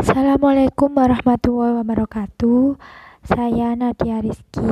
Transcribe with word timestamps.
Assalamualaikum 0.00 0.96
warahmatullahi 0.96 1.84
wabarakatuh. 1.84 2.80
Saya 3.20 3.76
Nadia 3.76 4.24
Rizky 4.24 4.64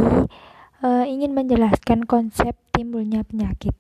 uh, 0.80 1.04
ingin 1.04 1.36
menjelaskan 1.36 2.08
konsep 2.08 2.56
timbulnya 2.72 3.28
penyakit. 3.28 3.76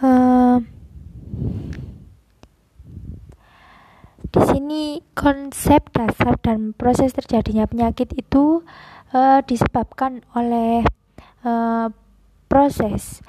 Uh, 0.00 0.64
di 4.32 4.40
sini 4.48 5.04
konsep 5.12 5.92
dasar 5.92 6.40
dan 6.40 6.72
proses 6.72 7.12
terjadinya 7.12 7.68
penyakit 7.68 8.08
itu 8.16 8.64
uh, 9.12 9.44
disebabkan 9.44 10.24
oleh 10.32 10.80
uh, 11.44 11.92
proses 12.48 13.20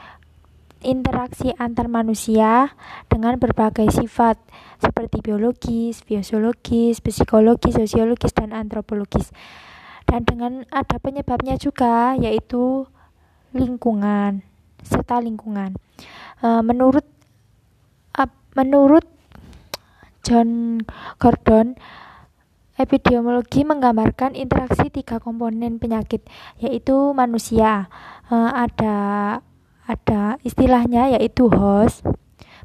interaksi 0.85 1.49
antar 1.57 1.89
manusia 1.89 2.77
dengan 3.09 3.41
berbagai 3.41 3.89
sifat 3.89 4.37
seperti 4.77 5.25
biologis, 5.25 6.05
fisiologis, 6.05 7.01
psikologis, 7.01 7.73
sosiologis, 7.73 8.31
dan 8.37 8.53
antropologis. 8.53 9.33
Dan 10.05 10.21
dengan 10.21 10.61
ada 10.69 11.01
penyebabnya 11.01 11.57
juga 11.57 12.13
yaitu 12.13 12.85
lingkungan 13.57 14.45
serta 14.85 15.17
lingkungan. 15.17 15.73
E, 16.45 16.47
menurut 16.61 17.05
uh, 18.21 18.29
menurut 18.53 19.05
John 20.21 20.81
Gordon 21.17 21.73
Epidemiologi 22.75 23.63
menggambarkan 23.63 24.35
interaksi 24.35 24.91
tiga 24.91 25.23
komponen 25.23 25.79
penyakit, 25.79 26.27
yaitu 26.59 27.15
manusia. 27.15 27.87
E, 28.27 28.35
ada 28.35 28.97
ada 29.85 30.41
istilahnya 30.41 31.13
yaitu 31.17 31.49
host, 31.49 32.05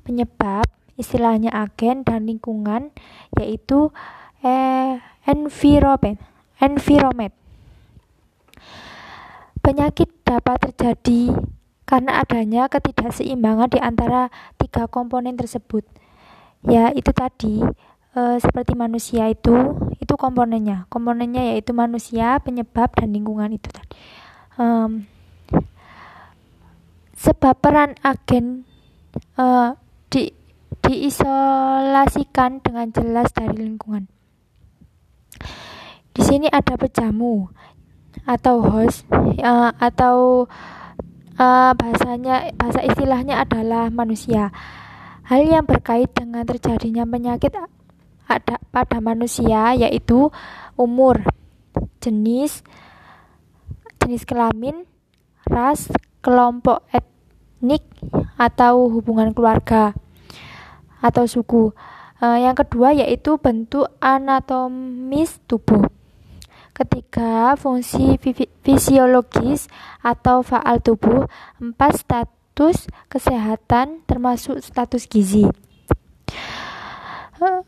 penyebab, 0.05 0.65
istilahnya 0.97 1.53
agen 1.53 2.05
dan 2.05 2.29
lingkungan 2.29 2.93
yaitu 3.37 3.93
eh, 4.45 5.01
environment. 5.29 6.21
Environment. 6.61 7.33
Penyakit 9.61 10.09
dapat 10.25 10.73
terjadi 10.73 11.37
karena 11.91 12.23
adanya 12.23 12.71
ketidakseimbangan 12.71 13.75
di 13.75 13.81
antara 13.83 14.31
tiga 14.57 14.87
komponen 14.87 15.35
tersebut. 15.35 15.83
Ya, 16.63 16.95
itu 16.95 17.11
tadi 17.11 17.65
e, 18.15 18.21
seperti 18.39 18.79
manusia 18.79 19.27
itu, 19.27 19.75
itu 19.99 20.15
komponennya. 20.15 20.87
Komponennya 20.87 21.51
yaitu 21.51 21.75
manusia, 21.75 22.39
penyebab 22.47 22.95
dan 22.95 23.11
lingkungan 23.11 23.51
itu 23.51 23.67
tadi. 23.75 23.99
Um, 24.55 25.03
sebab 27.21 27.55
peran 27.61 27.93
agen 28.01 28.65
uh, 29.37 29.77
di 30.09 30.33
diisolasikan 30.81 32.65
dengan 32.65 32.89
jelas 32.89 33.29
dari 33.37 33.61
lingkungan. 33.61 34.09
Di 36.17 36.23
sini 36.25 36.49
ada 36.49 36.81
pejamu 36.81 37.53
atau 38.25 38.65
host 38.65 39.05
uh, 39.45 39.71
atau 39.77 40.49
uh, 41.37 41.73
bahasanya 41.77 42.57
bahasa 42.57 42.81
istilahnya 42.81 43.45
adalah 43.45 43.93
manusia. 43.93 44.49
Hal 45.29 45.45
yang 45.47 45.69
berkait 45.69 46.11
dengan 46.17 46.43
terjadinya 46.49 47.05
penyakit 47.05 47.55
ada 48.27 48.57
pada 48.73 48.99
manusia 48.99 49.77
yaitu 49.77 50.33
umur, 50.75 51.23
jenis, 52.01 52.65
jenis 54.01 54.25
kelamin, 54.27 54.89
ras, 55.47 55.87
kelompok 56.25 56.85
etnik 57.61 57.85
atau 58.41 58.89
hubungan 58.89 59.37
keluarga 59.37 59.93
atau 61.05 61.29
suku. 61.29 61.77
Uh, 62.21 62.41
yang 62.41 62.57
kedua 62.57 62.97
yaitu 62.97 63.37
bentuk 63.37 63.85
anatomis 64.01 65.37
tubuh. 65.45 65.85
Ketiga, 66.73 67.53
fungsi 67.61 68.17
fisiologis 68.65 69.69
atau 70.01 70.41
faal 70.41 70.81
tubuh. 70.81 71.29
Empat, 71.61 72.01
status 72.01 72.89
kesehatan 73.13 74.01
termasuk 74.09 74.65
status 74.65 75.05
gizi. 75.05 75.45
Uh, 77.41 77.61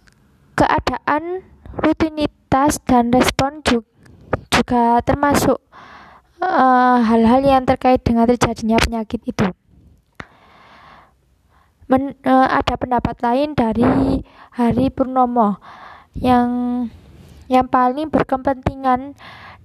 keadaan 0.56 1.45
rutinitas 1.77 2.81
dan 2.89 3.12
respon 3.12 3.61
juga 4.49 5.00
termasuk 5.05 5.61
Eh, 6.43 6.99
hal-hal 7.06 7.41
yang 7.47 7.62
terkait 7.62 8.03
dengan 8.03 8.27
terjadinya 8.27 8.75
penyakit 8.83 9.22
itu. 9.22 9.47
Men, 11.92 12.16
uh, 12.25 12.48
ada 12.48 12.80
pendapat 12.80 13.20
lain 13.20 13.53
dari 13.53 14.25
Hari 14.56 14.88
Purnomo 14.88 15.60
yang 16.16 16.48
yang 17.53 17.69
paling 17.69 18.08
berkepentingan 18.08 19.12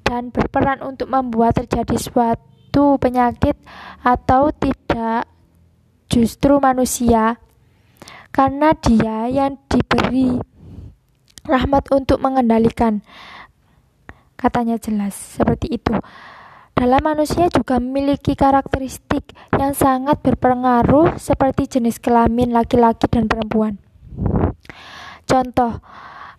dan 0.03 0.23
berperan 0.35 0.83
untuk 0.83 1.07
membuat 1.07 1.55
terjadi 1.55 1.95
suatu 1.95 2.99
penyakit 2.99 3.55
atau 4.03 4.51
tidak 4.51 5.23
justru 6.11 6.59
manusia. 6.59 7.39
Karena 8.35 8.75
dia 8.75 9.31
yang 9.31 9.55
diberi 9.71 10.35
rahmat 11.47 11.87
untuk 11.95 12.19
mengendalikan. 12.19 13.07
Katanya 14.35 14.75
jelas 14.75 15.15
seperti 15.15 15.79
itu 15.79 15.95
dalam 16.77 17.01
manusia 17.01 17.49
juga 17.49 17.81
memiliki 17.81 18.37
karakteristik 18.37 19.33
yang 19.57 19.73
sangat 19.73 20.21
berpengaruh 20.21 21.17
seperti 21.17 21.65
jenis 21.65 21.97
kelamin 21.97 22.53
laki-laki 22.53 23.09
dan 23.09 23.25
perempuan. 23.25 23.81
Contoh 25.25 25.81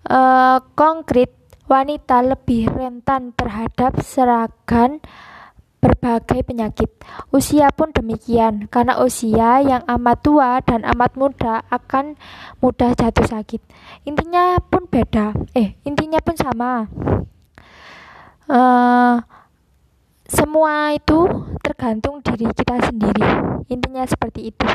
eh, 0.06 0.58
konkret, 0.78 1.34
wanita 1.66 2.22
lebih 2.22 2.70
rentan 2.70 3.34
terhadap 3.34 3.98
seragan 4.00 5.02
berbagai 5.82 6.46
penyakit. 6.46 6.90
Usia 7.34 7.70
pun 7.74 7.90
demikian, 7.90 8.70
karena 8.70 8.98
usia 9.02 9.62
yang 9.62 9.82
amat 9.86 10.18
tua 10.22 10.58
dan 10.62 10.86
amat 10.94 11.18
muda 11.18 11.66
akan 11.70 12.14
mudah 12.62 12.94
jatuh 12.94 13.26
sakit. 13.26 13.62
Intinya 14.06 14.58
pun 14.62 14.86
beda, 14.86 15.34
eh 15.54 15.78
intinya 15.82 16.18
pun 16.22 16.34
sama. 16.34 16.86
Uh, 18.48 19.20
semua 20.28 20.92
itu 20.92 21.48
tergantung 21.64 22.20
diri 22.20 22.52
kita 22.52 22.76
sendiri. 22.84 23.24
Intinya 23.72 24.04
seperti 24.04 24.52
itu. 24.52 24.68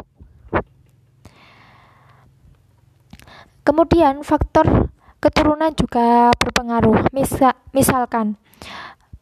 Kemudian 3.63 4.25
faktor 4.27 4.91
keturunan 5.23 5.71
juga 5.71 6.35
berpengaruh. 6.35 7.13
Misal, 7.15 7.55
misalkan 7.71 8.35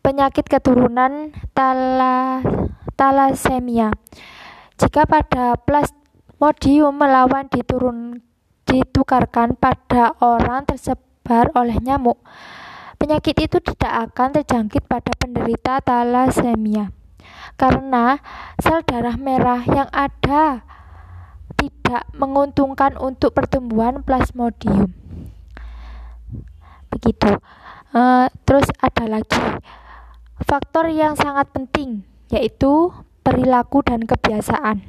penyakit 0.01 0.49
keturunan 0.49 1.29
tala, 1.53 2.41
talasemia 2.97 3.93
jika 4.81 5.05
pada 5.05 5.53
plasmodium 5.61 6.97
melawan 6.97 7.45
diturun 7.45 8.17
ditukarkan 8.65 9.53
pada 9.53 10.17
orang 10.17 10.65
tersebar 10.65 11.53
oleh 11.53 11.77
nyamuk 11.77 12.17
Penyakit 13.01 13.49
itu 13.49 13.57
tidak 13.57 14.13
akan 14.13 14.29
terjangkit 14.37 14.85
pada 14.85 15.09
penderita 15.17 15.81
thalassemia 15.81 16.93
karena 17.57 18.21
sel 18.61 18.85
darah 18.85 19.17
merah 19.17 19.65
yang 19.65 19.89
ada 19.89 20.61
tidak 21.57 22.05
menguntungkan 22.13 22.93
untuk 23.01 23.33
pertumbuhan 23.33 24.05
plasmodium. 24.05 24.93
Begitu. 26.93 27.41
Uh, 27.89 28.29
terus 28.45 28.69
ada 28.77 29.09
lagi 29.09 29.41
faktor 30.45 30.93
yang 30.93 31.17
sangat 31.17 31.49
penting 31.49 32.05
yaitu 32.29 32.93
perilaku 33.25 33.81
dan 33.81 34.05
kebiasaan. 34.05 34.85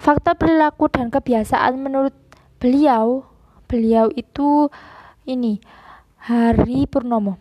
Faktor 0.00 0.40
perilaku 0.40 0.88
dan 0.88 1.12
kebiasaan 1.12 1.76
menurut 1.76 2.16
beliau, 2.56 3.28
beliau 3.68 4.08
itu 4.16 4.72
ini 5.28 5.62
Hari 6.22 6.86
Purnomo. 6.86 7.34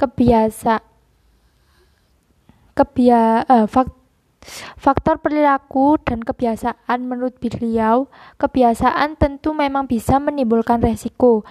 Kebiasa 0.00 0.80
kebia 2.72 3.44
uh, 3.44 3.68
fak, 3.68 3.92
faktor 4.80 5.20
perilaku 5.20 6.00
dan 6.00 6.24
kebiasaan 6.24 6.98
menurut 7.04 7.36
beliau 7.36 8.08
kebiasaan 8.40 9.20
tentu 9.20 9.52
memang 9.52 9.84
bisa 9.84 10.16
menimbulkan 10.16 10.80
resiko 10.80 11.44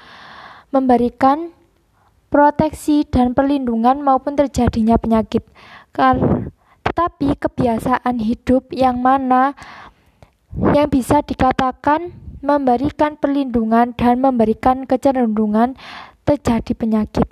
memberikan 0.73 1.53
proteksi 2.33 3.05
dan 3.05 3.37
perlindungan 3.37 4.01
maupun 4.01 4.33
terjadinya 4.33 4.97
penyakit. 4.97 5.45
Kar 5.93 6.17
tetapi 6.81 7.37
kebiasaan 7.37 8.25
hidup 8.25 8.73
yang 8.73 8.97
mana 9.05 9.53
yang 10.73 10.89
bisa 10.89 11.21
dikatakan 11.21 12.25
memberikan 12.45 13.17
perlindungan 13.17 13.97
dan 13.97 14.21
memberikan 14.21 14.85
kecenderungan 14.85 15.73
terjadi 16.23 16.71
penyakit. 16.77 17.27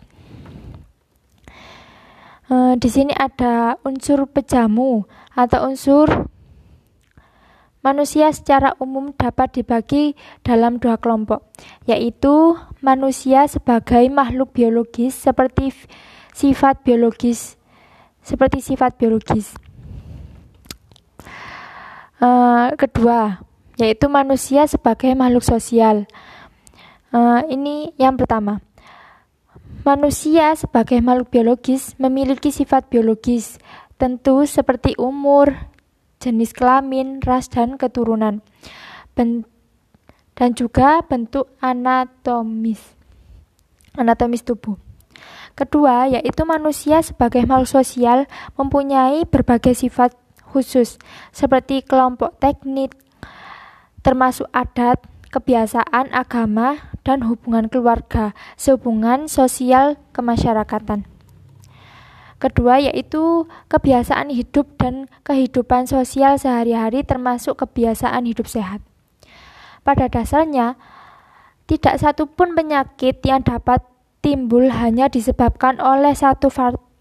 E, 2.50 2.76
di 2.82 2.90
sini 2.90 3.14
ada 3.14 3.78
unsur 3.86 4.26
pejamu 4.26 5.06
atau 5.38 5.70
unsur 5.70 6.28
Manusia 7.84 8.32
secara 8.32 8.80
umum 8.80 9.12
dapat 9.12 9.60
dibagi 9.60 10.16
dalam 10.40 10.80
dua 10.80 10.96
kelompok, 10.96 11.52
yaitu 11.84 12.56
manusia 12.80 13.44
sebagai 13.44 14.08
makhluk 14.08 14.56
biologis 14.56 15.12
seperti 15.12 15.76
sifat 16.32 16.80
biologis 16.88 17.60
seperti 18.24 18.64
sifat 18.64 18.96
biologis. 18.96 19.52
Uh, 22.24 22.72
kedua, 22.80 23.44
yaitu 23.78 24.06
manusia 24.10 24.70
sebagai 24.70 25.14
makhluk 25.18 25.46
sosial. 25.46 26.06
Uh, 27.14 27.46
ini 27.50 27.94
yang 27.98 28.18
pertama. 28.18 28.62
Manusia 29.84 30.56
sebagai 30.56 31.04
makhluk 31.04 31.28
biologis 31.28 31.92
memiliki 32.00 32.56
sifat 32.56 32.88
biologis, 32.88 33.60
tentu 34.00 34.48
seperti 34.48 34.96
umur, 34.96 35.52
jenis 36.24 36.56
kelamin, 36.56 37.20
ras, 37.20 37.52
dan 37.52 37.76
keturunan, 37.76 38.40
ben 39.12 39.44
dan 40.34 40.56
juga 40.58 41.04
bentuk 41.04 41.52
anatomis, 41.60 42.80
anatomis 43.94 44.42
tubuh. 44.42 44.80
Kedua, 45.54 46.10
yaitu 46.10 46.42
manusia 46.48 47.06
sebagai 47.06 47.46
makhluk 47.46 47.70
sosial 47.70 48.26
mempunyai 48.58 49.28
berbagai 49.30 49.78
sifat 49.78 50.18
khusus, 50.50 50.98
seperti 51.30 51.86
kelompok 51.86 52.34
teknik, 52.42 52.98
termasuk 54.04 54.46
adat, 54.52 55.02
kebiasaan 55.34 56.14
agama, 56.14 56.94
dan 57.02 57.26
hubungan 57.28 57.68
keluarga, 57.68 58.32
sehubungan 58.56 59.28
sosial 59.28 60.00
kemasyarakatan. 60.16 61.08
Kedua 62.40 62.76
yaitu 62.76 63.48
kebiasaan 63.72 64.28
hidup 64.28 64.68
dan 64.76 65.08
kehidupan 65.24 65.88
sosial 65.88 66.36
sehari-hari 66.36 67.08
termasuk 67.08 67.56
kebiasaan 67.64 68.28
hidup 68.28 68.52
sehat. 68.52 68.84
Pada 69.88 70.12
dasarnya, 70.12 70.76
tidak 71.68 72.04
satu 72.04 72.28
pun 72.28 72.52
penyakit 72.52 73.24
yang 73.24 73.40
dapat 73.44 73.80
timbul 74.20 74.68
hanya 74.72 75.08
disebabkan 75.08 75.80
oleh 75.80 76.12
satu 76.12 76.52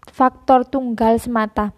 faktor 0.07 0.63
tunggal 0.67 1.19
semata. 1.19 1.75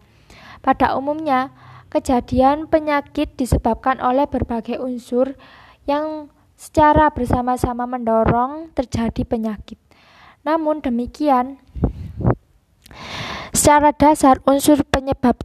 Pada 0.62 0.94
umumnya, 0.98 1.50
kejadian 1.96 2.68
penyakit 2.68 3.40
disebabkan 3.40 4.04
oleh 4.04 4.28
berbagai 4.28 4.84
unsur 4.84 5.40
yang 5.88 6.28
secara 6.60 7.08
bersama-sama 7.16 7.88
mendorong 7.88 8.76
terjadi 8.76 9.24
penyakit. 9.24 9.80
Namun 10.44 10.84
demikian, 10.84 11.58
Secara 13.56 13.96
dasar, 13.96 14.44
unsur 14.46 14.84
penyebab 14.88 15.40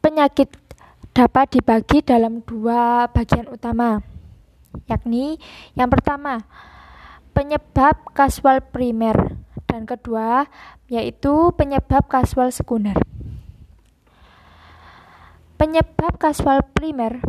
penyakit 0.00 0.50
dapat 1.14 1.54
dibagi 1.54 2.02
dalam 2.02 2.42
dua 2.42 3.06
bagian 3.12 3.46
utama, 3.46 4.02
yakni 4.90 5.38
yang 5.78 5.86
pertama, 5.92 6.42
penyebab 7.36 8.00
kasual 8.16 8.58
primer, 8.58 9.38
dan 9.68 9.86
kedua, 9.86 10.48
yaitu 10.90 11.52
penyebab 11.54 12.08
kasual 12.10 12.50
sekunder. 12.50 12.96
Penyebab 15.64 16.20
kasual 16.20 16.60
primer 16.76 17.24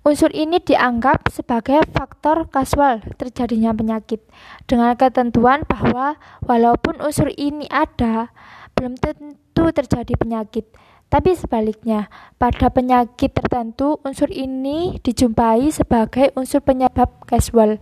Unsur 0.00 0.32
ini 0.32 0.64
dianggap 0.64 1.28
sebagai 1.28 1.84
faktor 1.92 2.48
kasual 2.48 3.04
terjadinya 3.20 3.76
penyakit, 3.76 4.24
dengan 4.64 4.96
ketentuan 4.96 5.60
bahwa 5.68 6.16
walaupun 6.40 6.96
unsur 7.04 7.28
ini 7.36 7.68
ada, 7.68 8.32
belum 8.72 8.96
tentu 8.96 9.68
terjadi 9.76 10.16
penyakit. 10.16 10.72
Tapi 11.12 11.36
sebaliknya, 11.36 12.08
pada 12.40 12.72
penyakit 12.72 13.28
tertentu, 13.28 14.00
unsur 14.00 14.32
ini 14.32 14.96
dijumpai 15.04 15.68
sebagai 15.68 16.32
unsur 16.32 16.64
penyebab 16.64 17.12
kasual. 17.28 17.76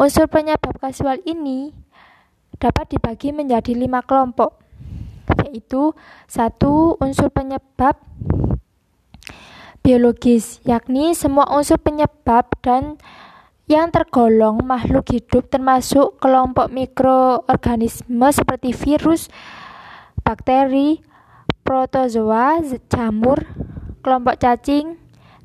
Unsur 0.00 0.32
penyebab 0.32 0.80
kasual 0.80 1.20
ini 1.28 1.76
dapat 2.56 2.96
dibagi 2.96 3.36
menjadi 3.36 3.76
lima 3.76 4.00
kelompok, 4.00 4.71
yaitu 5.52 5.92
satu 6.24 6.96
unsur 6.96 7.28
penyebab 7.28 8.00
biologis, 9.84 10.64
yakni 10.64 11.12
semua 11.12 11.44
unsur 11.52 11.76
penyebab 11.76 12.48
dan 12.64 12.96
yang 13.68 13.92
tergolong 13.92 14.62
makhluk 14.64 15.12
hidup 15.12 15.46
termasuk 15.52 16.16
kelompok 16.22 16.72
mikroorganisme 16.72 18.32
seperti 18.32 18.72
virus, 18.72 19.28
bakteri, 20.24 21.04
protozoa, 21.66 22.62
jamur, 22.88 23.44
kelompok 24.00 24.38
cacing, 24.38 24.98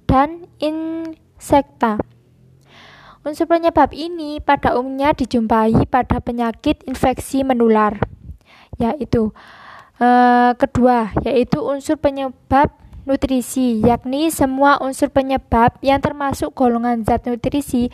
dan 0.07 0.49
insekta. 0.57 2.01
Unsur 3.27 3.43
penyebab 3.43 3.91
ini 3.91 4.39
pada 4.39 4.79
umumnya 4.79 5.11
dijumpai 5.11 5.83
pada 5.91 6.23
penyakit 6.23 6.79
infeksi 6.87 7.43
menular, 7.43 7.99
yaitu 8.79 9.35
eh, 10.01 10.51
kedua, 10.57 11.11
yaitu 11.25 11.61
unsur 11.61 11.97
penyebab 11.97 12.73
nutrisi, 13.07 13.79
yakni 13.81 14.27
semua 14.27 14.83
unsur 14.83 15.07
penyebab 15.07 15.79
yang 15.79 16.03
termasuk 16.03 16.51
golongan 16.51 17.07
zat 17.07 17.23
nutrisi 17.23 17.87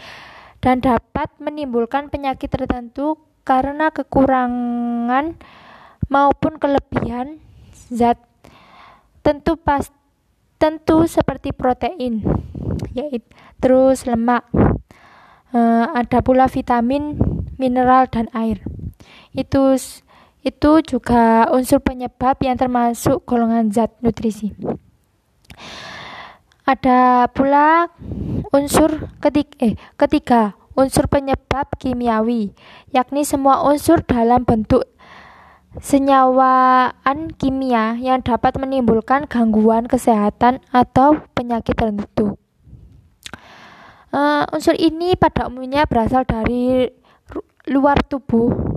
dan 0.58 0.82
dapat 0.82 1.30
menimbulkan 1.38 2.10
penyakit 2.10 2.50
tertentu 2.50 3.22
karena 3.46 3.94
kekurangan 3.94 5.38
maupun 6.10 6.58
kelebihan 6.58 7.38
zat. 7.94 8.18
Tentu 9.22 9.56
pas 9.56 9.88
tentu 10.58 11.08
seperti 11.08 11.54
protein 11.54 12.26
yaitu 12.96 13.28
terus 13.62 14.04
lemak. 14.10 14.48
E, 15.54 15.60
ada 15.94 16.20
pula 16.26 16.50
vitamin 16.50 17.16
mineral 17.62 18.10
dan 18.10 18.28
air. 18.34 18.60
Itu 19.32 19.78
itu 20.44 20.72
juga 20.84 21.48
unsur 21.50 21.80
penyebab 21.80 22.36
yang 22.44 22.60
termasuk 22.60 23.24
golongan 23.24 23.72
zat 23.72 23.96
nutrisi 24.04 24.52
ada 26.64 27.28
pula 27.32 27.92
unsur 28.56 29.12
ketiga, 29.20 29.52
eh, 29.60 29.74
ketiga, 30.00 30.56
unsur 30.80 31.12
penyebab 31.12 31.68
kimiawi, 31.76 32.56
yakni 32.96 33.28
semua 33.28 33.68
unsur 33.68 34.00
dalam 34.04 34.48
bentuk 34.48 34.88
senyawaan 35.82 37.34
kimia 37.34 37.98
yang 37.98 38.22
dapat 38.22 38.56
menimbulkan 38.62 39.26
gangguan 39.26 39.90
kesehatan 39.90 40.62
atau 40.70 41.18
penyakit 41.34 41.74
tertentu. 41.74 42.38
Uh, 44.14 44.46
unsur 44.54 44.78
ini 44.78 45.18
pada 45.18 45.50
umumnya 45.50 45.90
berasal 45.90 46.22
dari 46.22 46.86
luar 47.66 47.98
tubuh, 48.06 48.73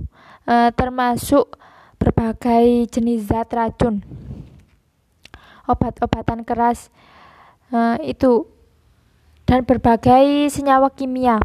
uh, 0.47 0.71
termasuk 0.73 1.59
berbagai 1.99 2.89
jenis 2.89 3.27
zat 3.27 3.51
racun 3.53 4.01
obat-obatan 5.67 6.47
keras 6.47 6.89
uh, 7.75 7.99
itu 8.01 8.47
dan 9.43 9.63
berbagai 9.63 10.51
senyawa 10.51 10.91
kimia. 10.91 11.39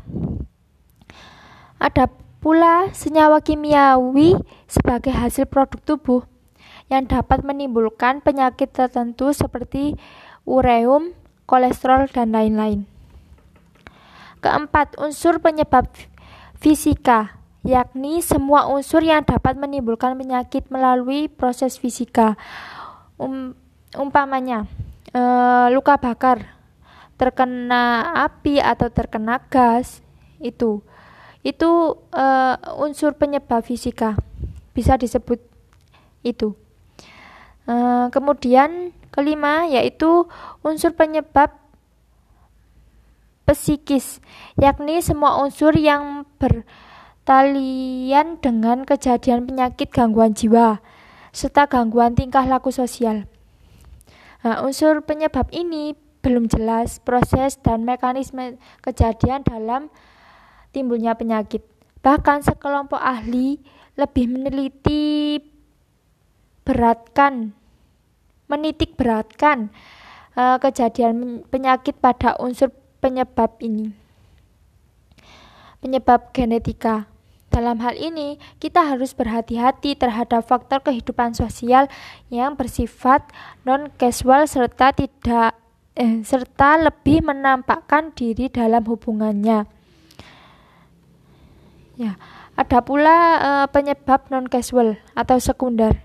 Ada 1.82 2.10
pula 2.42 2.90
senyawa 2.94 3.42
kimiawi 3.42 4.38
sebagai 4.66 5.14
hasil 5.14 5.46
produk 5.46 5.78
tubuh 5.82 6.22
yang 6.90 7.06
dapat 7.06 7.42
menimbulkan 7.46 8.22
penyakit 8.22 8.70
tertentu 8.74 9.30
seperti 9.30 9.98
ureum, 10.46 11.14
kolesterol, 11.46 12.10
dan 12.10 12.34
lain-lain. 12.34 12.86
Keempat, 14.42 14.98
unsur 14.98 15.38
penyebab 15.38 15.86
fisika, 16.58 17.41
yakni 17.62 18.22
semua 18.22 18.66
unsur 18.66 19.02
yang 19.02 19.22
dapat 19.22 19.54
menimbulkan 19.54 20.18
penyakit 20.18 20.66
melalui 20.70 21.30
proses 21.30 21.78
fisika. 21.78 22.34
Um, 23.18 23.54
umpamanya 23.96 24.64
e, 25.12 25.22
luka 25.72 26.00
bakar 26.00 26.56
terkena 27.20 28.12
api 28.24 28.58
atau 28.58 28.88
terkena 28.88 29.38
gas 29.52 30.00
itu 30.40 30.80
itu 31.44 31.70
e, 32.10 32.26
unsur 32.80 33.14
penyebab 33.14 33.62
fisika 33.62 34.16
bisa 34.72 34.96
disebut 34.96 35.38
itu 36.24 36.56
e, 37.68 37.74
kemudian 38.10 38.96
kelima 39.12 39.68
yaitu 39.68 40.24
unsur 40.64 40.96
penyebab 40.96 41.52
psikis 43.44 44.24
yakni 44.56 45.04
semua 45.04 45.36
unsur 45.44 45.76
yang 45.76 46.24
bertalian 47.22 48.42
dengan 48.42 48.82
kejadian 48.82 49.46
penyakit 49.46 49.94
gangguan 49.94 50.34
jiwa 50.34 50.82
serta 51.30 51.70
gangguan 51.70 52.18
tingkah 52.18 52.42
laku 52.42 52.74
sosial 52.74 53.30
Nah, 54.42 54.58
unsur 54.66 55.06
penyebab 55.06 55.54
ini 55.54 55.94
belum 56.18 56.50
jelas 56.50 56.98
proses 56.98 57.62
dan 57.62 57.86
mekanisme 57.86 58.58
kejadian 58.82 59.46
dalam 59.46 59.86
timbulnya 60.74 61.14
penyakit. 61.14 61.62
Bahkan 62.02 62.42
sekelompok 62.42 62.98
ahli 62.98 63.62
lebih 63.94 64.26
meneliti 64.26 65.38
beratkan, 66.66 67.54
menitik 68.50 68.98
beratkan 68.98 69.70
uh, 70.34 70.58
kejadian 70.58 71.46
penyakit 71.46 71.94
pada 72.02 72.34
unsur 72.42 72.74
penyebab 72.98 73.62
ini. 73.62 73.94
Penyebab 75.78 76.34
genetika. 76.34 77.11
Dalam 77.52 77.84
hal 77.84 78.00
ini, 78.00 78.40
kita 78.56 78.80
harus 78.80 79.12
berhati-hati 79.12 79.92
terhadap 79.92 80.40
faktor 80.48 80.80
kehidupan 80.80 81.36
sosial 81.36 81.84
yang 82.32 82.56
bersifat 82.56 83.28
non-casual 83.68 84.48
serta 84.48 84.96
tidak 84.96 85.52
eh, 85.92 86.24
serta 86.24 86.80
lebih 86.80 87.20
menampakkan 87.20 88.16
diri 88.16 88.48
dalam 88.48 88.80
hubungannya. 88.88 89.68
Ya, 92.00 92.16
ada 92.56 92.80
pula 92.80 93.16
eh, 93.36 93.66
penyebab 93.68 94.32
non-casual 94.32 94.96
atau 95.12 95.36
sekunder. 95.36 96.00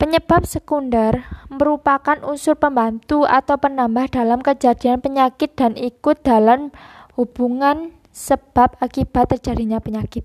Penyebab 0.00 0.48
sekunder 0.48 1.24
merupakan 1.52 2.16
unsur 2.24 2.56
pembantu 2.56 3.28
atau 3.28 3.60
penambah 3.60 4.08
dalam 4.08 4.40
kejadian 4.40 5.04
penyakit 5.04 5.52
dan 5.52 5.76
ikut 5.76 6.20
dalam 6.24 6.72
hubungan 7.16 7.96
sebab 8.16 8.80
akibat 8.80 9.36
terjadinya 9.36 9.76
penyakit. 9.76 10.24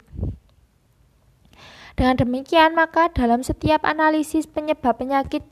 Dengan 1.99 2.15
demikian, 2.15 2.71
maka 2.71 3.11
dalam 3.11 3.43
setiap 3.43 3.83
analisis 3.83 4.47
penyebab 4.47 4.95
penyakit 4.95 5.43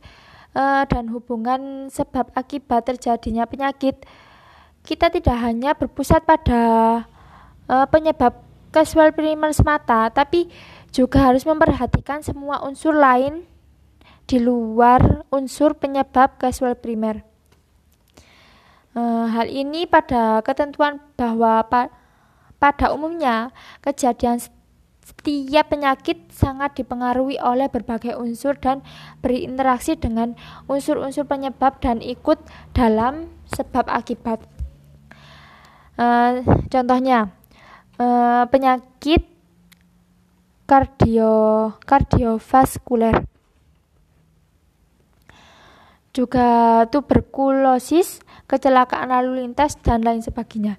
e, 0.56 0.64
dan 0.88 1.12
hubungan 1.12 1.92
sebab 1.92 2.32
akibat 2.32 2.88
terjadinya 2.88 3.44
penyakit, 3.44 4.08
kita 4.88 5.12
tidak 5.12 5.36
hanya 5.44 5.76
berpusat 5.76 6.24
pada 6.24 6.64
e, 7.68 7.76
penyebab 7.92 8.40
casual 8.72 9.12
primer 9.12 9.52
semata, 9.52 10.08
tapi 10.08 10.48
juga 10.96 11.28
harus 11.28 11.44
memperhatikan 11.44 12.24
semua 12.24 12.64
unsur 12.64 12.96
lain 12.96 13.44
di 14.32 14.40
luar 14.40 15.28
unsur 15.28 15.76
penyebab 15.76 16.40
casual 16.40 16.80
primer. 16.80 17.20
E, 18.96 19.02
hal 19.28 19.52
ini 19.52 19.84
pada 19.92 20.40
ketentuan 20.40 21.04
bahwa 21.20 21.68
pada 22.60 22.92
umumnya, 22.92 23.56
kejadian 23.80 24.44
setiap 25.10 25.74
penyakit 25.74 26.30
sangat 26.30 26.78
dipengaruhi 26.78 27.42
oleh 27.42 27.66
berbagai 27.72 28.14
unsur 28.20 28.54
dan 28.60 28.86
berinteraksi 29.26 29.98
dengan 29.98 30.38
unsur-unsur 30.70 31.26
penyebab 31.26 31.82
dan 31.82 32.04
ikut 32.04 32.38
dalam 32.78 33.32
sebab 33.50 33.90
akibat. 33.90 34.44
Uh, 35.98 36.46
contohnya, 36.70 37.34
uh, 37.98 38.46
penyakit 38.48 39.26
kardio 40.70 41.74
kardiovaskuler 41.84 43.26
juga 46.14 46.84
tuberkulosis, 46.90 48.22
kecelakaan 48.46 49.10
lalu 49.10 49.46
lintas 49.46 49.78
dan 49.82 50.02
lain 50.06 50.22
sebagainya. 50.22 50.78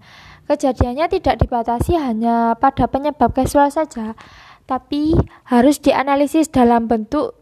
Kejadiannya 0.50 1.06
tidak 1.06 1.46
dibatasi 1.46 1.94
hanya 1.94 2.58
pada 2.58 2.90
penyebab 2.90 3.30
casual 3.30 3.70
saja, 3.70 4.18
tapi 4.66 5.14
harus 5.46 5.78
dianalisis 5.78 6.50
dalam 6.50 6.90
bentuk 6.90 7.38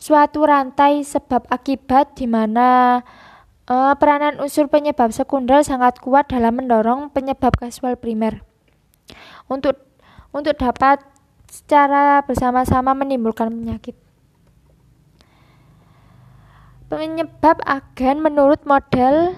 suatu 0.00 0.48
rantai 0.48 1.04
sebab 1.04 1.44
akibat 1.52 2.16
di 2.16 2.24
mana 2.24 3.00
uh, 3.68 3.92
peranan 3.92 4.40
unsur 4.40 4.72
penyebab 4.72 5.12
sekunder 5.12 5.60
sangat 5.60 6.00
kuat 6.00 6.32
dalam 6.32 6.56
mendorong 6.56 7.12
penyebab 7.12 7.52
casual 7.60 8.00
primer. 8.00 8.40
Untuk 9.44 9.76
untuk 10.32 10.56
dapat 10.56 11.04
secara 11.44 12.24
bersama-sama 12.24 12.96
menimbulkan 12.96 13.52
penyakit. 13.52 14.00
Penyebab 16.88 17.60
agen 17.68 18.24
menurut 18.24 18.64
model 18.64 19.36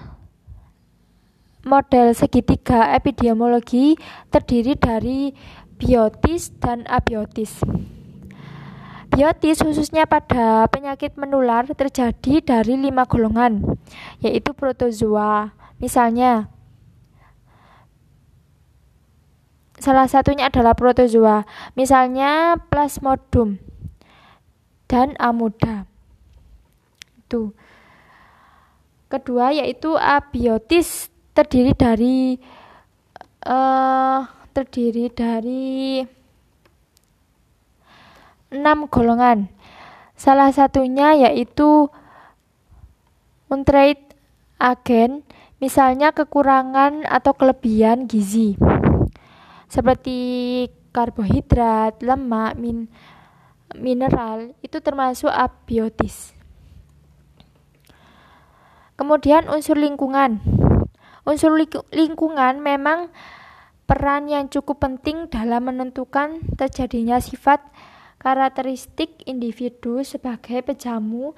Model 1.63 2.11
segitiga 2.11 2.91
epidemiologi 2.91 3.95
terdiri 4.27 4.75
dari 4.75 5.31
biotis 5.79 6.51
dan 6.59 6.83
abiotis. 6.91 7.63
Biotis 9.07 9.63
khususnya 9.63 10.03
pada 10.03 10.67
penyakit 10.67 11.15
menular 11.15 11.63
terjadi 11.71 12.43
dari 12.43 12.75
lima 12.75 13.07
golongan, 13.07 13.79
yaitu 14.19 14.51
protozoa. 14.51 15.55
Misalnya, 15.79 16.51
salah 19.79 20.11
satunya 20.11 20.51
adalah 20.51 20.75
protozoa, 20.75 21.47
misalnya 21.79 22.59
plasmodium 22.67 23.61
dan 24.91 25.15
amuda. 25.15 25.87
Itu. 27.23 27.55
Kedua 29.07 29.53
yaitu 29.53 29.93
abiotis 29.93 31.12
terdiri 31.33 31.73
dari 31.73 32.37
uh, 33.49 34.19
terdiri 34.53 35.09
dari 35.09 36.01
enam 38.53 38.85
golongan. 38.85 39.49
Salah 40.13 40.53
satunya 40.53 41.17
yaitu 41.27 41.89
untrait 43.49 43.99
agen, 44.61 45.25
misalnya 45.57 46.13
kekurangan 46.13 47.03
atau 47.09 47.33
kelebihan 47.35 48.05
gizi, 48.05 48.55
seperti 49.67 50.17
karbohidrat, 50.93 51.99
lemak, 52.05 52.55
min, 52.55 52.87
mineral, 53.75 54.53
itu 54.61 54.77
termasuk 54.79 55.33
abiotis. 55.33 56.31
Kemudian 58.93 59.49
unsur 59.49 59.75
lingkungan. 59.75 60.37
Unsur 61.23 61.55
lingkungan 61.95 62.59
memang 62.59 63.07
peran 63.87 64.27
yang 64.27 64.51
cukup 64.51 64.83
penting 64.83 65.31
dalam 65.31 65.71
menentukan 65.71 66.43
terjadinya 66.59 67.19
sifat 67.23 67.63
karakteristik 68.19 69.23
individu 69.27 70.03
sebagai 70.03 70.63
pejamu 70.63 71.35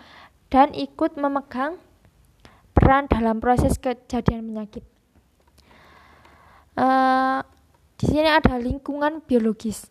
dan 0.50 0.74
ikut 0.74 1.18
memegang 1.18 1.78
peran 2.74 3.06
dalam 3.10 3.38
proses 3.42 3.78
kejadian 3.78 4.54
penyakit. 4.54 4.86
Uh, 6.76 7.42
di 7.96 8.06
sini 8.10 8.30
ada 8.30 8.58
lingkungan 8.58 9.22
biologis. 9.26 9.90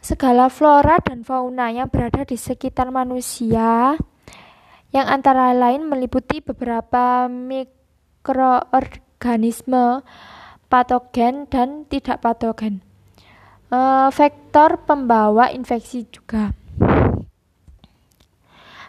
Segala 0.00 0.48
flora 0.48 0.96
dan 1.02 1.22
fauna 1.22 1.70
yang 1.70 1.90
berada 1.90 2.24
di 2.24 2.38
sekitar 2.38 2.88
manusia 2.94 3.96
yang 4.94 5.06
antara 5.06 5.50
lain 5.52 5.86
meliputi 5.86 6.40
beberapa 6.40 7.26
mik 7.26 7.75
mikroorganisme 8.26 10.02
patogen 10.66 11.46
dan 11.46 11.86
tidak 11.86 12.18
patogen. 12.18 12.82
E, 13.70 13.78
vektor 14.10 14.82
pembawa 14.82 15.54
infeksi 15.54 16.10
juga. 16.10 16.50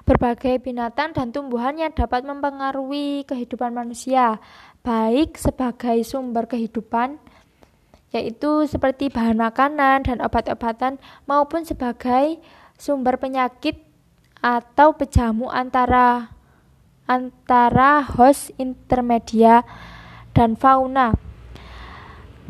Berbagai 0.10 0.58
binatang 0.65 1.13
dan 1.13 1.29
tumbuhan 1.29 1.77
yang 1.77 1.94
dapat 1.94 2.25
mempengaruhi 2.25 3.29
kehidupan 3.29 3.77
manusia, 3.77 4.41
baik 4.82 5.38
sebagai 5.38 6.01
sumber 6.01 6.50
kehidupan, 6.50 7.22
yaitu 8.10 8.65
seperti 8.65 9.13
bahan 9.13 9.38
makanan 9.38 10.01
dan 10.01 10.17
obat-obatan, 10.24 10.98
maupun 11.29 11.62
sebagai 11.62 12.41
sumber 12.79 13.22
penyakit 13.22 13.77
atau 14.41 14.96
pejamu 14.96 15.51
antara 15.51 16.37
antara 17.07 18.03
host 18.03 18.51
intermedia 18.59 19.63
dan 20.35 20.59
fauna. 20.59 21.15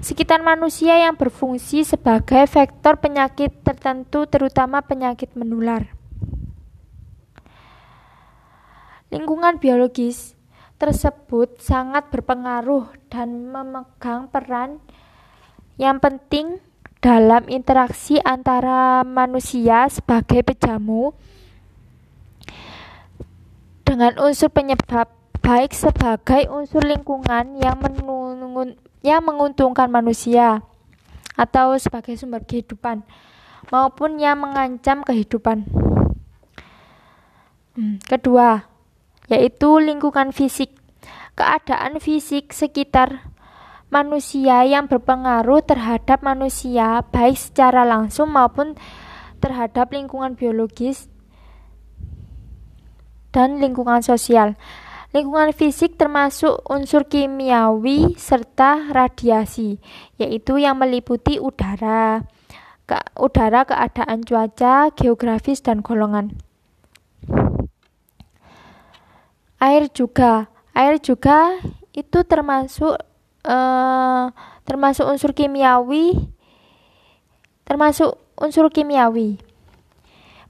Sekitar 0.01 0.41
manusia 0.45 0.97
yang 0.97 1.17
berfungsi 1.17 1.81
sebagai 1.81 2.45
vektor 2.45 3.01
penyakit 3.01 3.65
tertentu, 3.65 4.29
terutama 4.29 4.83
penyakit 4.85 5.33
menular. 5.33 5.89
Lingkungan 9.09 9.57
biologis 9.57 10.35
tersebut 10.77 11.57
sangat 11.63 12.11
berpengaruh 12.13 12.93
dan 13.09 13.49
memegang 13.49 14.29
peran 14.29 14.77
yang 15.81 15.97
penting 15.97 16.61
dalam 17.01 17.45
interaksi 17.49 18.21
antara 18.21 19.01
manusia 19.05 19.87
sebagai 19.89 20.43
pejamu 20.43 21.13
dengan 23.97 24.29
unsur 24.29 24.53
penyebab 24.53 25.09
baik 25.41 25.73
sebagai 25.73 26.45
unsur 26.53 26.85
lingkungan 26.85 27.57
yang, 27.57 27.81
yang 29.01 29.25
menguntungkan 29.25 29.89
manusia 29.89 30.61
atau 31.33 31.73
sebagai 31.81 32.13
sumber 32.13 32.45
kehidupan 32.45 33.01
maupun 33.73 34.21
yang 34.21 34.37
mengancam 34.37 35.01
kehidupan. 35.01 35.65
Hmm, 37.73 37.97
kedua, 38.05 38.69
yaitu 39.33 39.81
lingkungan 39.81 40.29
fisik. 40.29 40.77
Keadaan 41.33 41.97
fisik 41.97 42.53
sekitar 42.53 43.33
manusia 43.89 44.61
yang 44.61 44.85
berpengaruh 44.85 45.65
terhadap 45.65 46.21
manusia 46.21 47.01
baik 47.09 47.33
secara 47.33 47.81
langsung 47.81 48.29
maupun 48.29 48.77
terhadap 49.41 49.89
lingkungan 49.89 50.37
biologis 50.37 51.09
dan 53.37 53.61
lingkungan 53.61 54.01
sosial. 54.01 54.57
Lingkungan 55.13 55.53
fisik 55.53 55.93
termasuk 55.93 56.65
unsur 56.65 57.05
kimiawi 57.05 58.17
serta 58.17 58.89
radiasi, 58.89 59.77
yaitu 60.17 60.57
yang 60.57 60.81
meliputi 60.81 61.37
udara, 61.37 62.25
ke 62.89 62.97
udara, 63.13 63.61
keadaan 63.69 64.25
cuaca, 64.25 64.89
geografis, 64.97 65.61
dan 65.61 65.85
golongan. 65.85 66.33
Air 69.61 69.93
juga, 69.93 70.49
air 70.73 70.97
juga 70.97 71.61
itu 71.93 72.19
termasuk 72.25 72.97
eh, 73.45 74.25
termasuk 74.65 75.05
unsur 75.07 75.31
kimiawi, 75.37 76.13
termasuk 77.63 78.17
unsur 78.35 78.67
kimiawi, 78.73 79.39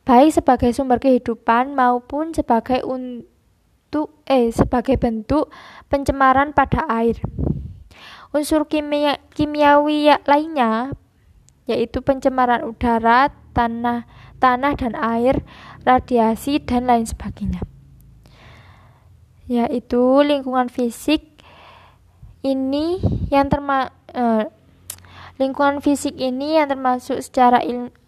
baik 0.08 0.32
sebagai 0.32 0.72
sumber 0.72 1.04
kehidupan 1.04 1.76
maupun 1.76 2.32
sebagai 2.32 2.80
untuk 2.88 4.24
eh 4.24 4.48
sebagai 4.56 4.96
bentuk 4.96 5.52
pencemaran 5.92 6.56
pada 6.56 6.88
air. 6.88 7.20
Unsur 8.32 8.72
kimia, 8.72 9.20
kimiawi 9.36 10.08
ya, 10.08 10.24
lainnya 10.24 10.96
yaitu 11.68 12.00
pencemaran 12.00 12.64
udara, 12.64 13.36
tanah, 13.52 14.08
tanah 14.40 14.74
dan 14.80 14.96
air, 14.96 15.44
radiasi 15.84 16.64
dan 16.64 16.88
lain 16.88 17.04
sebagainya. 17.04 17.60
Yaitu 19.52 20.24
lingkungan 20.24 20.72
fisik 20.72 21.44
ini 22.40 23.04
yang 23.28 23.52
terma 23.52 23.92
eh, 24.16 24.48
Lingkungan 25.38 25.86
fisik 25.86 26.18
ini 26.18 26.58
yang 26.58 26.66
termasuk 26.66 27.22
secara 27.22 27.62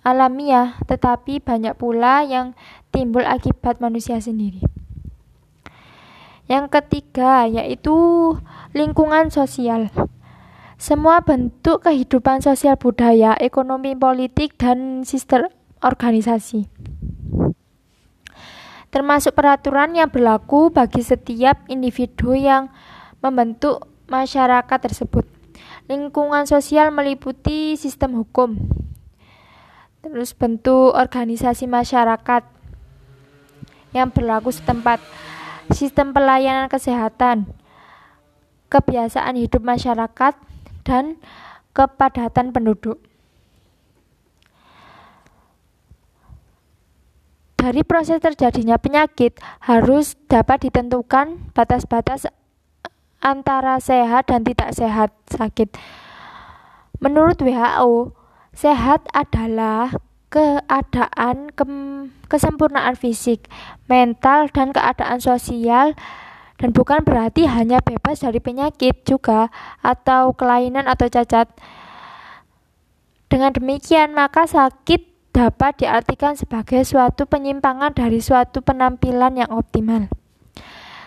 alamiah, 0.09 0.75
tetapi 0.89 1.39
banyak 1.39 1.77
pula 1.77 2.25
yang 2.25 2.57
timbul 2.89 3.21
akibat 3.21 3.77
manusia 3.77 4.17
sendiri. 4.17 4.65
Yang 6.49 6.73
ketiga 6.73 7.45
yaitu 7.45 7.93
lingkungan 8.73 9.29
sosial. 9.29 9.93
Semua 10.79 11.19
bentuk 11.21 11.85
kehidupan 11.85 12.39
sosial 12.39 12.79
budaya, 12.79 13.35
ekonomi, 13.35 13.93
politik, 13.93 14.55
dan 14.55 15.03
sistem 15.03 15.51
organisasi. 15.83 16.71
Termasuk 18.89 19.37
peraturan 19.37 19.93
yang 19.93 20.09
berlaku 20.09 20.73
bagi 20.73 21.05
setiap 21.05 21.61
individu 21.69 22.33
yang 22.33 22.73
membentuk 23.21 23.85
masyarakat 24.09 24.79
tersebut. 24.81 25.27
Lingkungan 25.85 26.49
sosial 26.49 26.89
meliputi 26.89 27.77
sistem 27.77 28.17
hukum, 28.17 28.57
terus 29.99 30.31
bentuk 30.31 30.95
organisasi 30.95 31.67
masyarakat 31.67 32.43
yang 33.91 34.13
berlaku 34.13 34.53
setempat, 34.53 35.01
sistem 35.73 36.15
pelayanan 36.15 36.69
kesehatan, 36.69 37.49
kebiasaan 38.69 39.35
hidup 39.35 39.65
masyarakat, 39.65 40.33
dan 40.85 41.17
kepadatan 41.73 42.53
penduduk. 42.53 43.01
Dari 47.59 47.83
proses 47.83 48.23
terjadinya 48.23 48.79
penyakit 48.79 49.35
harus 49.59 50.15
dapat 50.31 50.71
ditentukan 50.71 51.51
batas-batas 51.51 52.23
antara 53.19 53.83
sehat 53.83 54.31
dan 54.31 54.47
tidak 54.47 54.71
sehat 54.71 55.11
sakit. 55.27 55.75
Menurut 57.03 57.35
WHO, 57.43 58.15
sehat 58.59 59.07
adalah 59.15 59.95
keadaan 60.27 61.47
ke 61.55 61.63
kesempurnaan 62.27 62.99
fisik, 62.99 63.47
mental, 63.87 64.51
dan 64.51 64.75
keadaan 64.75 65.23
sosial 65.23 65.95
dan 66.59 66.75
bukan 66.75 67.07
berarti 67.07 67.47
hanya 67.47 67.79
bebas 67.79 68.19
dari 68.19 68.43
penyakit 68.43 69.07
juga 69.07 69.47
atau 69.79 70.35
kelainan 70.35 70.91
atau 70.91 71.07
cacat. 71.07 71.47
Dengan 73.31 73.55
demikian, 73.55 74.11
maka 74.11 74.43
sakit 74.43 75.31
dapat 75.31 75.79
diartikan 75.79 76.35
sebagai 76.35 76.83
suatu 76.83 77.23
penyimpangan 77.23 77.95
dari 77.95 78.19
suatu 78.19 78.59
penampilan 78.59 79.39
yang 79.39 79.49
optimal. 79.55 80.11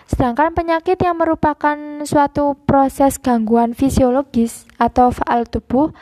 Sedangkan 0.09 0.57
penyakit 0.57 0.97
yang 0.99 1.21
merupakan 1.21 1.77
suatu 2.03 2.57
proses 2.65 3.21
gangguan 3.21 3.77
fisiologis 3.77 4.65
atau 4.81 5.13
faal 5.13 5.45
tubuh 5.45 5.93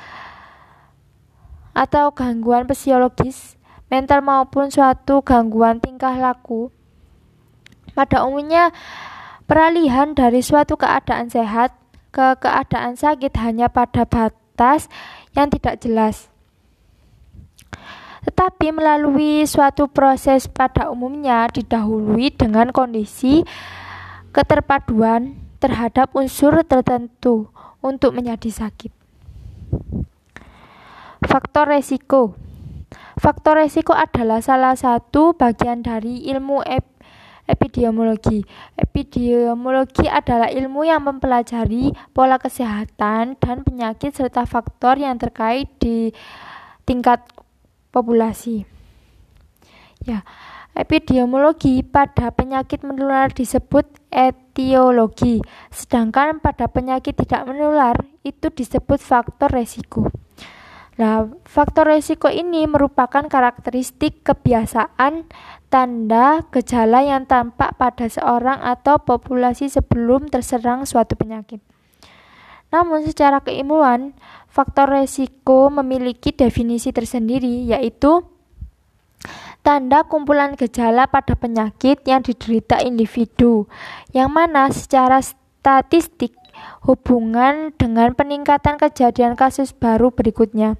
atau 1.72 2.12
gangguan 2.12 2.68
fisiologis, 2.68 3.56
mental 3.92 4.24
maupun 4.24 4.72
suatu 4.72 5.24
gangguan 5.24 5.80
tingkah 5.80 6.16
laku. 6.16 6.72
Pada 7.92 8.24
umumnya, 8.24 8.72
peralihan 9.48 10.16
dari 10.16 10.40
suatu 10.40 10.80
keadaan 10.80 11.28
sehat 11.28 11.76
ke 12.12 12.40
keadaan 12.40 12.96
sakit 12.96 13.32
hanya 13.40 13.68
pada 13.72 14.04
batas 14.04 14.92
yang 15.36 15.48
tidak 15.52 15.80
jelas. 15.80 16.32
Tetapi 18.22 18.70
melalui 18.70 19.44
suatu 19.50 19.90
proses 19.90 20.46
pada 20.46 20.94
umumnya 20.94 21.50
didahului 21.50 22.30
dengan 22.30 22.70
kondisi 22.70 23.42
keterpaduan 24.30 25.42
terhadap 25.58 26.14
unsur 26.14 26.62
tertentu 26.62 27.50
untuk 27.82 28.14
menjadi 28.14 28.54
sakit. 28.54 29.01
Faktor 31.22 31.70
resiko 31.70 32.34
Faktor 33.22 33.62
resiko 33.62 33.94
adalah 33.94 34.42
salah 34.42 34.74
satu 34.74 35.38
bagian 35.38 35.86
dari 35.86 36.26
ilmu 36.26 36.66
ep 36.66 36.90
epidemiologi. 37.46 38.42
Epidemiologi 38.74 40.10
adalah 40.10 40.50
ilmu 40.50 40.82
yang 40.88 41.06
mempelajari 41.06 41.94
pola 42.16 42.42
kesehatan 42.42 43.38
dan 43.38 43.58
penyakit 43.62 44.16
serta 44.16 44.50
faktor 44.50 44.98
yang 44.98 45.20
terkait 45.22 45.70
di 45.78 46.10
tingkat 46.88 47.22
populasi. 47.94 48.66
Ya, 50.02 50.26
Epidemiologi 50.72 51.84
pada 51.84 52.32
penyakit 52.32 52.88
menular 52.88 53.28
disebut 53.28 53.84
etiologi, 54.08 55.44
sedangkan 55.68 56.40
pada 56.40 56.72
penyakit 56.72 57.12
tidak 57.12 57.44
menular 57.44 58.00
itu 58.24 58.48
disebut 58.48 59.04
faktor 59.04 59.52
resiko. 59.52 60.08
Nah, 61.02 61.26
faktor 61.50 61.90
resiko 61.90 62.30
ini 62.30 62.70
merupakan 62.70 63.26
karakteristik 63.26 64.22
kebiasaan 64.22 65.26
tanda 65.74 66.46
gejala 66.54 67.02
yang 67.02 67.26
tampak 67.26 67.74
pada 67.74 68.06
seorang 68.06 68.62
atau 68.62 69.02
populasi 69.02 69.66
sebelum 69.66 70.30
terserang 70.30 70.86
suatu 70.86 71.18
penyakit. 71.18 71.58
Namun 72.70 73.02
secara 73.10 73.42
keilmuan, 73.42 74.14
faktor 74.46 74.94
resiko 74.94 75.74
memiliki 75.74 76.38
definisi 76.38 76.94
tersendiri 76.94 77.66
yaitu 77.66 78.22
tanda 79.66 80.06
kumpulan 80.06 80.54
gejala 80.54 81.10
pada 81.10 81.34
penyakit 81.34 82.06
yang 82.06 82.22
diderita 82.22 82.78
individu, 82.78 83.66
yang 84.14 84.30
mana 84.30 84.70
secara 84.70 85.18
statistik 85.18 86.38
hubungan 86.86 87.74
dengan 87.74 88.14
peningkatan 88.14 88.78
kejadian 88.78 89.34
kasus 89.34 89.74
baru 89.74 90.14
berikutnya. 90.14 90.78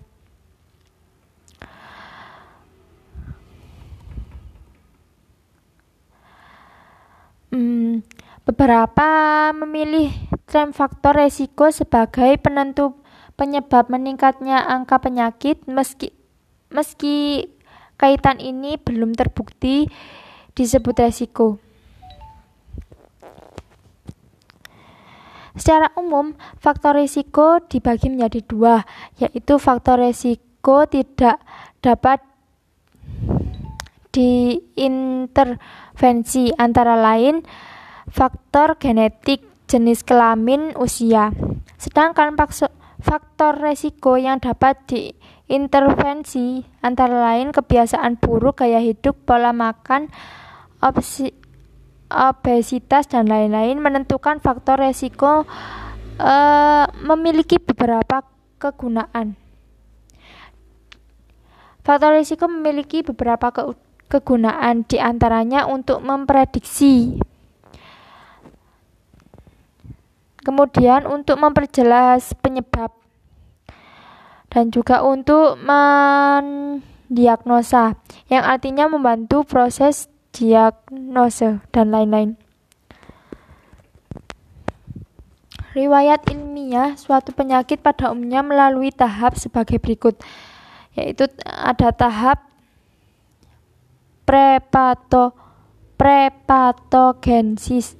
Hmm, 7.52 8.00
beberapa 8.48 9.52
memilih 9.52 10.08
tren 10.48 10.72
faktor 10.72 11.20
resiko 11.20 11.68
sebagai 11.68 12.40
penentu 12.40 12.96
penyebab 13.36 13.92
meningkatnya 13.92 14.64
angka 14.64 15.04
penyakit 15.04 15.68
meski 15.68 16.16
meski 16.72 17.52
kaitan 18.00 18.40
ini 18.40 18.80
belum 18.80 19.12
terbukti 19.12 19.92
disebut 20.56 20.96
resiko. 20.96 21.60
Secara 25.52 25.92
umum, 26.00 26.32
faktor 26.64 26.96
risiko 26.96 27.60
dibagi 27.68 28.08
menjadi 28.08 28.40
dua, 28.48 28.88
yaitu 29.20 29.60
faktor 29.60 30.00
risiko 30.00 30.88
tidak 30.88 31.44
dapat 31.84 32.24
diintervensi 34.12 36.52
antara 36.60 37.00
lain 37.00 37.48
faktor 38.12 38.76
genetik, 38.78 39.42
jenis 39.72 40.04
kelamin, 40.04 40.76
usia. 40.76 41.32
Sedangkan 41.80 42.36
faktor 43.02 43.58
resiko 43.58 44.14
yang 44.20 44.44
dapat 44.44 44.76
di 44.86 45.16
Intervensi 45.52 46.64
antara 46.80 47.36
lain 47.36 47.52
kebiasaan 47.52 48.16
buruk, 48.16 48.64
gaya 48.64 48.80
hidup, 48.80 49.28
pola 49.28 49.52
makan, 49.52 50.08
opsi, 50.80 51.36
obesitas, 52.08 53.12
dan 53.12 53.28
lain-lain 53.28 53.76
menentukan 53.84 54.40
faktor 54.40 54.80
resiko 54.80 55.44
e, 56.16 56.36
memiliki 57.04 57.60
beberapa 57.60 58.24
kegunaan. 58.64 59.36
Faktor 61.84 62.16
risiko 62.16 62.48
memiliki 62.48 63.04
beberapa 63.04 63.52
ke 63.52 63.68
kegunaan 64.12 64.84
di 64.84 65.00
antaranya 65.00 65.64
untuk 65.64 66.04
memprediksi 66.04 67.16
kemudian 70.42 71.06
untuk 71.06 71.38
memperjelas 71.38 72.34
penyebab 72.42 72.90
dan 74.52 74.68
juga 74.68 75.00
untuk 75.06 75.56
mendiagnosa 75.64 77.96
yang 78.28 78.44
artinya 78.44 78.92
membantu 78.92 79.48
proses 79.48 80.12
diagnose 80.36 81.64
dan 81.72 81.88
lain-lain. 81.92 82.36
Riwayat 85.72 86.28
ilmiah 86.28 87.00
suatu 87.00 87.32
penyakit 87.32 87.80
pada 87.80 88.12
umumnya 88.12 88.44
melalui 88.44 88.92
tahap 88.92 89.40
sebagai 89.40 89.80
berikut, 89.80 90.20
yaitu 91.00 91.32
ada 91.48 91.96
tahap 91.96 92.51
prepato 94.32 95.36
prepatogensis. 96.00 98.00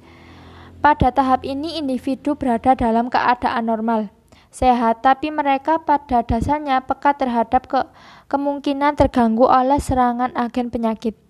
Pada 0.80 1.12
tahap 1.12 1.44
ini 1.44 1.76
individu 1.76 2.40
berada 2.40 2.72
dalam 2.72 3.12
keadaan 3.12 3.68
normal 3.68 4.08
sehat, 4.48 5.04
tapi 5.04 5.28
mereka 5.28 5.84
pada 5.84 6.24
dasarnya 6.24 6.88
peka 6.88 7.20
terhadap 7.20 7.68
ke 7.68 7.84
kemungkinan 8.32 8.96
terganggu 8.96 9.44
oleh 9.44 9.76
serangan 9.76 10.32
agen 10.32 10.72
penyakit. 10.72 11.20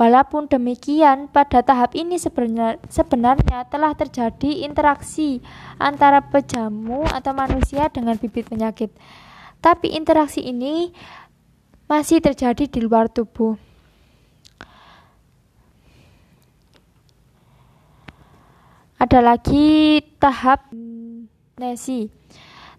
Walaupun 0.00 0.48
demikian, 0.48 1.28
pada 1.28 1.60
tahap 1.60 1.92
ini 1.92 2.16
sebenarnya, 2.16 2.80
sebenarnya 2.88 3.68
telah 3.68 3.92
terjadi 3.92 4.64
interaksi 4.64 5.44
antara 5.76 6.24
pejamu 6.24 7.04
atau 7.04 7.36
manusia 7.36 7.92
dengan 7.92 8.16
bibit 8.16 8.48
penyakit. 8.48 8.88
Tapi 9.60 9.92
interaksi 9.92 10.40
ini 10.40 10.88
masih 11.84 12.24
terjadi 12.24 12.64
di 12.64 12.80
luar 12.80 13.12
tubuh. 13.12 13.67
Ada 18.98 19.22
lagi 19.22 20.02
tahap 20.18 20.74
nesi. 21.54 22.10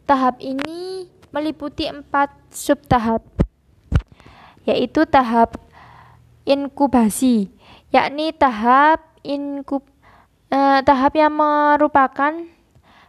Tahap 0.03 0.43
ini 0.43 1.07
meliputi 1.31 1.87
empat 1.87 2.27
subtahap, 2.51 3.23
yaitu 4.67 5.07
tahap 5.07 5.55
inkubasi, 6.43 7.47
yakni 7.95 8.35
tahap 8.35 8.99
inkub 9.23 9.87
eh, 10.51 10.83
tahap 10.83 11.15
yang 11.15 11.39
merupakan 11.39 12.35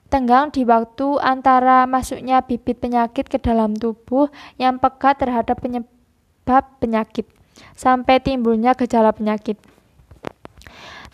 tenggang 0.07 0.55
di 0.55 0.62
waktu 0.62 1.18
antara 1.18 1.90
masuknya 1.90 2.46
bibit 2.46 2.79
penyakit 2.79 3.27
ke 3.27 3.42
dalam 3.42 3.75
tubuh 3.75 4.31
yang 4.55 4.79
peka 4.79 5.18
terhadap 5.18 5.59
penyebab 5.59 6.62
penyakit 6.79 7.27
sampai 7.75 8.23
timbulnya 8.23 8.79
gejala 8.79 9.11
penyakit. 9.11 9.59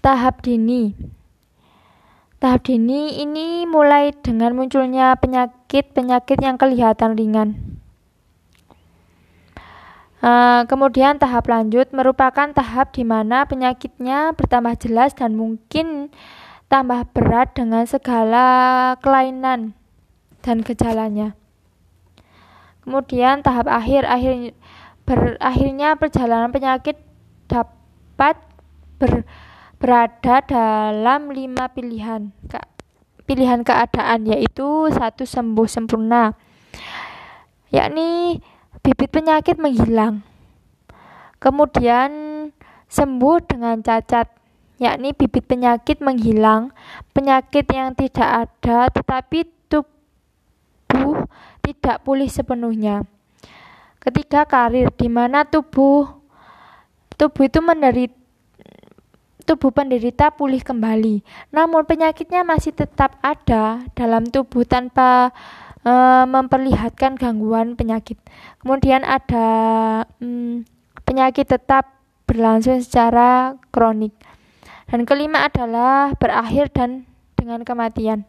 Tahap 0.04 0.44
dini 0.44 1.15
Tahap 2.36 2.68
dini 2.68 3.24
ini 3.24 3.64
mulai 3.64 4.12
dengan 4.12 4.52
munculnya 4.52 5.16
penyakit-penyakit 5.16 6.36
yang 6.44 6.60
kelihatan 6.60 7.16
ringan. 7.16 7.48
Uh, 10.20 10.68
kemudian 10.68 11.16
tahap 11.16 11.48
lanjut 11.48 11.88
merupakan 11.96 12.52
tahap 12.52 12.92
di 12.92 13.08
mana 13.08 13.48
penyakitnya 13.48 14.36
bertambah 14.36 14.76
jelas 14.76 15.16
dan 15.16 15.32
mungkin 15.32 16.12
tambah 16.68 17.08
berat 17.16 17.56
dengan 17.56 17.88
segala 17.88 18.44
kelainan 19.00 19.72
dan 20.44 20.60
gejalanya. 20.60 21.32
Kemudian 22.84 23.40
tahap 23.40 23.64
akhir 23.64 24.04
akhir 24.04 24.52
berakhirnya 25.08 25.96
perjalanan 25.96 26.52
penyakit 26.52 27.00
dapat 27.48 28.36
ber 29.00 29.24
berada 29.76 30.40
dalam 30.44 31.32
lima 31.32 31.68
pilihan 31.72 32.32
pilihan 33.26 33.60
keadaan 33.66 34.28
yaitu 34.30 34.88
satu 34.94 35.28
sembuh 35.28 35.68
sempurna 35.68 36.32
yakni 37.68 38.40
bibit 38.80 39.10
penyakit 39.10 39.60
menghilang 39.60 40.22
kemudian 41.42 42.10
sembuh 42.86 43.36
dengan 43.44 43.82
cacat 43.82 44.30
yakni 44.76 45.12
bibit 45.16 45.44
penyakit 45.44 46.00
menghilang 46.00 46.72
penyakit 47.12 47.64
yang 47.72 47.96
tidak 47.96 48.48
ada 48.48 48.88
tetapi 48.92 49.48
tubuh 49.68 51.26
tidak 51.64 51.96
pulih 52.06 52.30
sepenuhnya. 52.30 53.02
Ketiga 53.98 54.46
karir 54.46 54.92
di 54.94 55.08
mana 55.10 55.42
tubuh 55.42 56.06
tubuh 57.18 57.48
itu 57.48 57.58
menderita 57.58 58.15
tubuh 59.46 59.70
penderita 59.70 60.34
pulih 60.34 60.60
kembali. 60.60 61.22
Namun 61.54 61.86
penyakitnya 61.86 62.42
masih 62.42 62.74
tetap 62.74 63.14
ada 63.22 63.86
dalam 63.94 64.26
tubuh 64.26 64.66
tanpa 64.66 65.30
e, 65.86 65.92
memperlihatkan 66.26 67.14
gangguan 67.14 67.78
penyakit. 67.78 68.18
Kemudian 68.60 69.06
ada 69.06 69.46
hmm, 70.18 70.66
penyakit 71.06 71.46
tetap 71.46 71.96
berlangsung 72.26 72.82
secara 72.82 73.54
kronik. 73.70 74.12
Dan 74.90 75.06
kelima 75.06 75.46
adalah 75.46 76.14
berakhir 76.18 76.70
dan 76.74 77.06
dengan 77.38 77.62
kematian. 77.62 78.26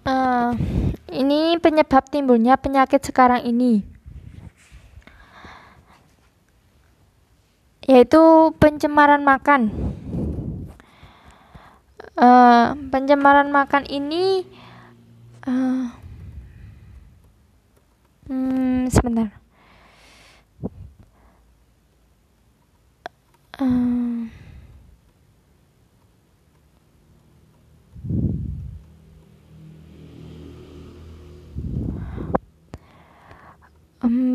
Uh, 0.00 0.56
ini 1.12 1.58
penyebab 1.58 2.06
timbulnya 2.10 2.58
penyakit 2.58 3.02
sekarang 3.02 3.46
ini. 3.46 3.89
Yaitu 7.90 8.54
pencemaran 8.62 9.26
makan. 9.26 9.74
Uh, 12.14 12.76
pencemaran 12.94 13.50
makan 13.50 13.82
ini 13.90 14.46
uh, 15.42 15.90
hmm, 18.30 18.86
sebentar. 18.94 19.34
Um, 23.58 24.30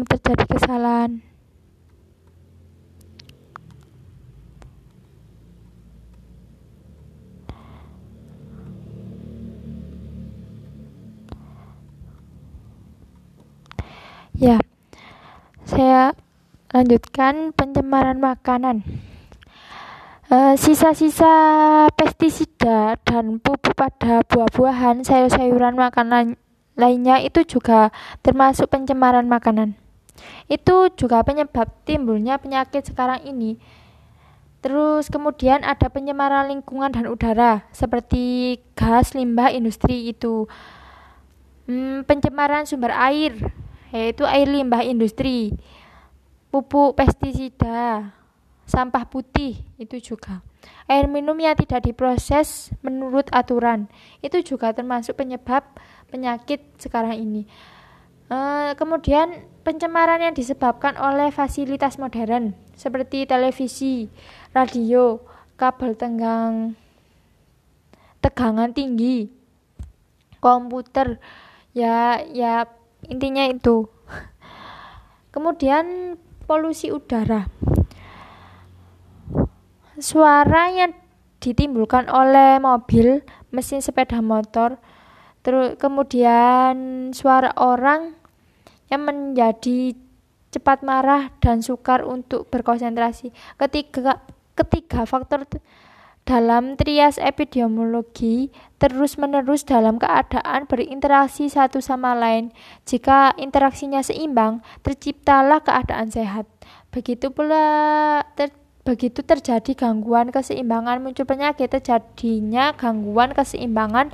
terjadi 0.06 0.44
kesalahan. 0.46 1.35
Ya, 14.46 14.62
saya 15.66 16.14
lanjutkan 16.70 17.50
pencemaran 17.58 18.22
makanan. 18.22 18.86
Eh, 20.30 20.54
sisa-sisa 20.54 21.26
uh, 21.26 21.90
pestisida 21.90 22.94
dan 23.02 23.42
pupuk 23.42 23.74
pada 23.74 24.22
buah-buahan, 24.22 25.02
sayur-sayuran, 25.02 25.74
makanan 25.74 26.38
lainnya 26.78 27.26
itu 27.26 27.42
juga 27.42 27.90
termasuk 28.22 28.70
pencemaran 28.70 29.26
makanan. 29.26 29.74
Itu 30.46 30.94
juga 30.94 31.26
penyebab 31.26 31.66
timbulnya 31.82 32.38
penyakit 32.38 32.86
sekarang 32.86 33.26
ini. 33.26 33.58
Terus 34.62 35.10
kemudian 35.10 35.66
ada 35.66 35.90
pencemaran 35.90 36.54
lingkungan 36.54 36.94
dan 36.94 37.10
udara 37.10 37.66
seperti 37.74 38.62
gas 38.78 39.18
limbah 39.18 39.50
industri 39.50 40.14
itu. 40.14 40.46
Hmm, 41.66 42.06
pencemaran 42.06 42.70
sumber 42.70 42.94
air 42.94 43.65
yaitu 43.96 44.28
air 44.28 44.44
limbah 44.52 44.84
industri, 44.84 45.56
pupuk 46.52 47.00
pestisida, 47.00 48.12
sampah 48.68 49.08
putih 49.08 49.64
itu 49.80 50.02
juga. 50.04 50.44
Air 50.90 51.08
minum 51.08 51.38
yang 51.38 51.56
tidak 51.56 51.86
diproses 51.86 52.74
menurut 52.84 53.30
aturan 53.32 53.88
itu 54.20 54.42
juga 54.42 54.74
termasuk 54.74 55.16
penyebab 55.16 55.64
penyakit 56.10 56.62
sekarang 56.82 57.16
ini. 57.16 57.48
E, 58.28 58.38
kemudian 58.76 59.46
pencemaran 59.62 60.22
yang 60.22 60.34
disebabkan 60.34 60.98
oleh 60.98 61.30
fasilitas 61.30 62.02
modern 62.02 62.58
seperti 62.74 63.30
televisi, 63.30 64.10
radio, 64.52 65.22
kabel 65.56 65.94
tenggang 65.96 66.74
tegangan 68.20 68.74
tinggi, 68.74 69.30
komputer, 70.42 71.22
ya 71.78 72.18
ya 72.34 72.66
intinya 73.08 73.46
itu 73.48 73.90
kemudian 75.34 76.18
polusi 76.46 76.90
udara 76.94 77.50
suara 80.02 80.70
yang 80.72 80.92
ditimbulkan 81.40 82.10
oleh 82.10 82.58
mobil 82.58 83.22
mesin 83.54 83.80
sepeda 83.80 84.20
motor 84.20 84.82
terus 85.46 85.78
kemudian 85.78 87.10
suara 87.14 87.54
orang 87.58 88.18
yang 88.90 89.06
menjadi 89.06 89.94
cepat 90.56 90.88
marah 90.88 91.36
dan 91.44 91.60
sukar 91.60 92.08
untuk 92.08 92.48
berkonsentrasi. 92.48 93.36
Ketiga, 93.60 94.24
ketiga 94.56 95.04
faktor 95.04 95.44
dalam 96.26 96.74
trias 96.74 97.22
epidemiologi 97.22 98.50
terus-menerus 98.82 99.62
dalam 99.62 100.02
keadaan 100.02 100.66
berinteraksi 100.66 101.48
satu 101.48 101.80
sama 101.80 102.18
lain. 102.18 102.50
Jika 102.90 103.38
interaksinya 103.38 104.02
seimbang, 104.02 104.66
terciptalah 104.82 105.62
keadaan 105.62 106.10
sehat. 106.10 106.50
Begitu 106.90 107.30
pula 107.30 108.26
ter 108.34 108.50
begitu 108.86 109.26
terjadi 109.26 109.74
gangguan 109.74 110.30
keseimbangan 110.30 111.02
muncul 111.02 111.26
penyakit 111.26 111.74
terjadinya 111.74 112.70
gangguan 112.78 113.34
keseimbangan 113.34 114.14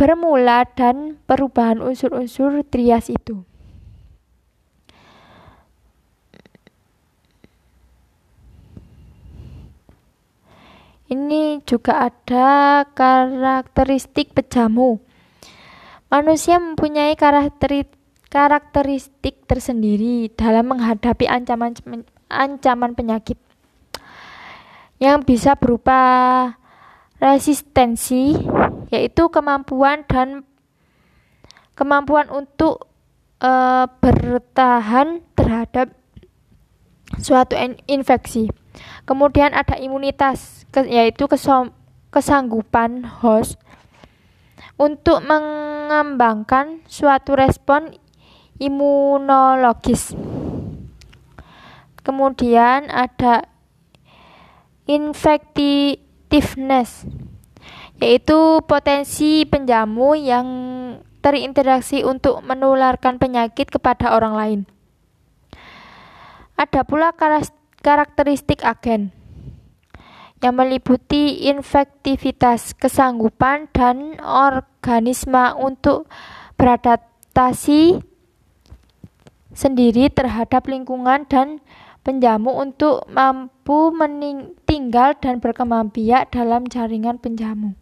bermula 0.00 0.64
dan 0.72 1.20
perubahan 1.28 1.84
unsur-unsur 1.84 2.64
trias 2.64 3.12
itu. 3.12 3.44
Ini 11.10 11.66
juga 11.66 12.06
ada 12.06 12.86
karakteristik 12.94 14.30
pejamu. 14.30 15.02
Manusia 16.06 16.62
mempunyai 16.62 17.18
karakteristik 18.30 19.42
tersendiri 19.50 20.30
dalam 20.38 20.70
menghadapi 20.70 21.26
ancaman 21.26 21.74
ancaman 22.30 22.94
penyakit 22.94 23.42
yang 25.02 25.26
bisa 25.26 25.58
berupa 25.58 25.98
resistensi 27.18 28.38
yaitu 28.94 29.26
kemampuan 29.34 30.06
dan 30.06 30.46
kemampuan 31.74 32.30
untuk 32.30 32.86
e, 33.40 33.50
bertahan 33.98 35.24
terhadap 35.34 35.90
suatu 37.18 37.58
infeksi. 37.90 38.46
Kemudian 39.02 39.50
ada 39.50 39.74
imunitas, 39.74 40.62
yaitu 40.86 41.26
kesanggupan 42.14 43.02
host 43.24 43.58
untuk 44.78 45.18
mengembangkan 45.26 46.86
suatu 46.86 47.34
respon 47.34 47.98
imunologis. 48.62 50.14
Kemudian 52.00 52.88
ada 52.88 53.44
infectiveness, 54.88 57.04
yaitu 58.00 58.64
potensi 58.64 59.44
penjamu 59.44 60.16
yang 60.16 60.48
terinteraksi 61.20 62.00
untuk 62.00 62.40
menularkan 62.40 63.20
penyakit 63.20 63.68
kepada 63.68 64.16
orang 64.16 64.32
lain. 64.32 64.64
Ada 66.60 66.84
pula 66.84 67.16
karakteristik 67.80 68.60
agen 68.60 69.16
yang 70.44 70.60
meliputi 70.60 71.48
infektivitas, 71.48 72.76
kesanggupan, 72.76 73.72
dan 73.72 74.20
organisme 74.20 75.56
untuk 75.56 76.04
beradaptasi 76.60 78.04
sendiri 79.56 80.12
terhadap 80.12 80.68
lingkungan 80.68 81.24
dan 81.28 81.60
penjamu 82.04 82.56
untuk 82.56 83.04
mampu 83.08 83.92
tinggal 84.68 85.16
dan 85.16 85.40
berkembang 85.40 85.88
biak 85.88 86.28
dalam 86.32 86.68
jaringan 86.68 87.16
penjamu. 87.16 87.72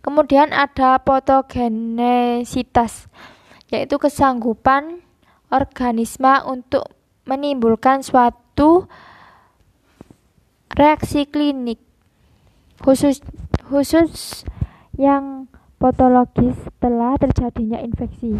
Kemudian 0.00 0.56
ada 0.56 0.96
fotogenesitas, 1.04 3.12
yaitu 3.68 4.00
kesanggupan 4.00 5.04
organisme 5.52 6.32
untuk 6.48 6.88
menimbulkan 7.28 8.04
suatu 8.04 8.88
reaksi 10.72 11.26
klinik 11.26 11.82
khusus 12.80 13.20
khusus 13.68 14.42
yang 14.96 15.48
patologis 15.80 16.56
setelah 16.60 17.16
terjadinya 17.16 17.80
infeksi. 17.80 18.36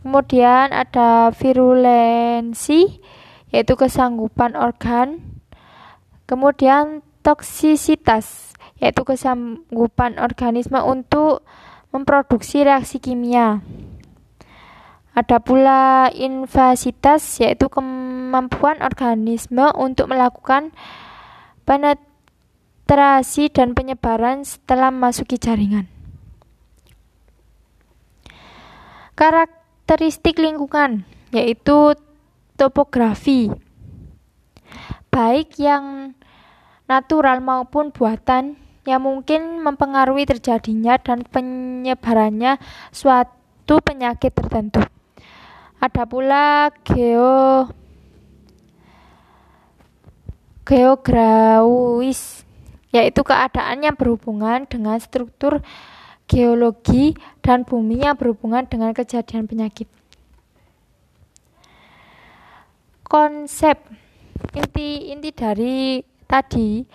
Kemudian 0.00 0.72
ada 0.72 1.28
virulensi 1.36 3.00
yaitu 3.52 3.76
kesanggupan 3.76 4.56
organ. 4.56 5.20
Kemudian 6.24 7.04
toksisitas 7.20 8.56
yaitu 8.80 9.04
kesanggupan 9.04 10.16
organisme 10.16 10.80
untuk 10.80 11.44
memproduksi 11.92 12.64
reaksi 12.64 12.96
kimia. 12.96 13.60
Ada 15.10 15.42
pula 15.42 16.08
invasitas 16.14 17.42
yaitu 17.42 17.66
kemampuan 17.66 18.78
organisme 18.78 19.74
untuk 19.74 20.06
melakukan 20.06 20.70
penetrasi 21.66 23.50
dan 23.50 23.74
penyebaran 23.74 24.46
setelah 24.46 24.94
memasuki 24.94 25.34
jaringan. 25.34 25.90
Karakteristik 29.18 30.38
lingkungan 30.38 31.04
yaitu 31.34 31.98
topografi 32.54 33.50
baik 35.10 35.58
yang 35.58 36.14
natural 36.86 37.42
maupun 37.42 37.90
buatan 37.90 38.56
yang 38.86 39.02
mungkin 39.04 39.60
mempengaruhi 39.60 40.24
terjadinya 40.24 40.96
dan 40.96 41.26
penyebarannya 41.26 42.56
suatu 42.94 43.82
penyakit 43.84 44.32
tertentu. 44.32 44.80
Ada 45.80 46.04
pula 46.04 46.68
geo 46.84 47.72
geografis 50.68 52.44
yaitu 52.92 53.24
keadaan 53.24 53.82
yang 53.82 53.96
berhubungan 53.96 54.68
dengan 54.68 55.00
struktur 55.00 55.62
geologi 56.30 57.18
dan 57.42 57.66
bumi 57.66 58.06
yang 58.06 58.14
berhubungan 58.14 58.66
dengan 58.66 58.94
kejadian 58.94 59.50
penyakit. 59.50 59.90
Konsep 63.02 63.82
inti 64.54 65.10
inti 65.10 65.30
dari 65.34 66.04
tadi 66.30 66.86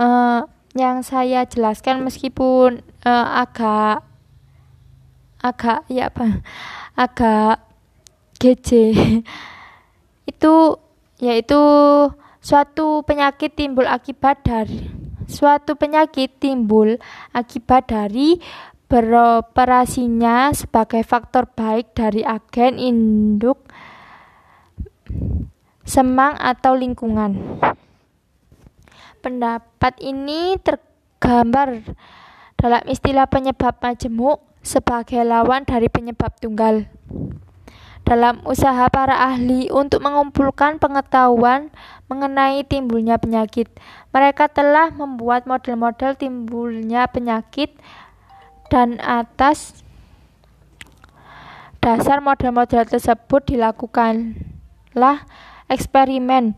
uh, 0.00 0.40
yang 0.72 1.04
saya 1.04 1.44
jelaskan 1.44 2.00
meskipun 2.00 2.80
uh, 3.04 3.26
agak 3.44 4.00
agak 5.44 5.84
ya 5.92 6.08
apa 6.08 6.40
agak 6.96 7.67
GJ 8.38 8.94
itu 10.30 10.54
yaitu 11.18 11.60
suatu 12.38 13.02
penyakit 13.02 13.52
timbul 13.58 13.84
akibat 13.84 14.46
dari 14.46 14.86
suatu 15.28 15.76
penyakit 15.76 16.40
timbul 16.40 16.96
akibat 17.34 17.90
dari 17.90 18.40
beroperasinya 18.88 20.56
sebagai 20.56 21.04
faktor 21.04 21.44
baik 21.52 21.92
dari 21.92 22.24
agen 22.24 22.80
induk 22.80 23.60
semang 25.84 26.36
atau 26.40 26.72
lingkungan. 26.72 27.60
Pendapat 29.20 30.00
ini 30.00 30.56
tergambar 30.60 31.84
dalam 32.56 32.82
istilah 32.88 33.28
penyebab 33.28 33.76
majemuk 33.80 34.40
sebagai 34.64 35.20
lawan 35.20 35.68
dari 35.68 35.92
penyebab 35.92 36.32
tunggal 36.40 36.88
dalam 38.08 38.40
usaha 38.48 38.88
para 38.88 39.12
ahli 39.20 39.68
untuk 39.68 40.00
mengumpulkan 40.00 40.80
pengetahuan 40.80 41.68
mengenai 42.08 42.64
timbulnya 42.64 43.20
penyakit. 43.20 43.68
Mereka 44.16 44.48
telah 44.48 44.88
membuat 44.88 45.44
model-model 45.44 46.16
timbulnya 46.16 47.04
penyakit 47.12 47.76
dan 48.72 48.96
atas 49.04 49.84
dasar 51.84 52.24
model-model 52.24 52.88
tersebut 52.88 53.44
dilakukanlah 53.44 55.28
eksperimen 55.68 56.56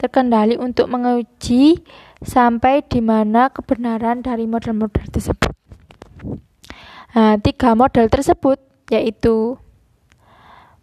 terkendali 0.00 0.56
untuk 0.56 0.88
menguji 0.88 1.84
sampai 2.24 2.80
di 2.80 3.04
mana 3.04 3.52
kebenaran 3.52 4.24
dari 4.24 4.48
model-model 4.48 5.12
tersebut. 5.12 5.52
Nah, 7.12 7.36
tiga 7.40 7.76
model 7.76 8.08
tersebut 8.08 8.60
yaitu 8.88 9.60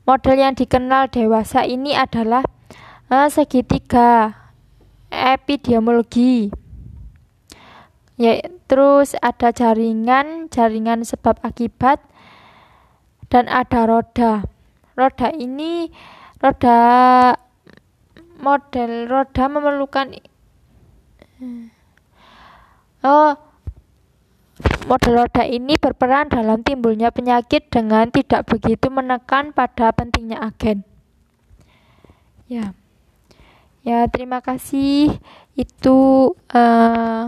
Model 0.04 0.36
yang 0.36 0.52
dikenal 0.52 1.08
dewasa 1.08 1.64
ini 1.64 1.96
adalah 1.96 2.44
uh, 3.08 3.32
segitiga 3.32 4.36
epidemiologi. 5.08 6.52
Ya, 8.20 8.44
terus 8.68 9.16
ada 9.24 9.56
jaringan, 9.56 10.52
jaringan 10.52 11.08
sebab 11.08 11.40
akibat 11.40 12.04
dan 13.32 13.48
ada 13.48 13.88
roda. 13.88 14.44
Roda 14.94 15.32
ini 15.34 15.88
roda 16.44 16.78
model 18.44 19.08
roda 19.08 19.44
memerlukan 19.48 20.20
oh 23.08 23.32
model 24.86 25.24
roda 25.24 25.44
ini 25.48 25.80
berperan 25.80 26.28
dalam 26.30 26.62
timbulnya 26.62 27.10
penyakit 27.10 27.72
dengan 27.72 28.10
tidak 28.12 28.48
begitu 28.48 28.92
menekan 28.92 29.56
pada 29.56 29.92
pentingnya 29.96 30.40
agen. 30.40 30.84
Ya, 32.48 32.76
ya 33.82 34.06
terima 34.12 34.44
kasih. 34.44 35.16
Itu 35.58 36.34
uh, 36.54 37.26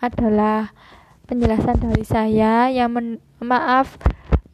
adalah 0.00 0.72
penjelasan 1.28 1.82
dari 1.82 2.04
saya. 2.06 2.72
Yang 2.72 2.90
men 2.90 3.08
maaf, 3.42 3.98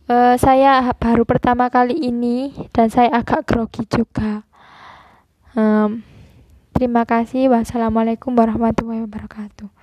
uh, 0.09 0.35
saya 0.41 0.83
baru 0.97 1.23
pertama 1.29 1.69
kali 1.69 1.95
ini 1.95 2.53
dan 2.75 2.89
saya 2.89 3.13
agak 3.13 3.47
grogi 3.47 3.87
juga. 3.87 4.43
Um, 5.55 6.03
terima 6.75 7.07
kasih. 7.07 7.53
Wassalamualaikum 7.53 8.35
warahmatullahi 8.35 9.05
wabarakatuh. 9.07 9.78